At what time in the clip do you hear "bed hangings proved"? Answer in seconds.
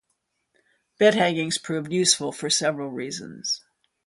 0.97-1.91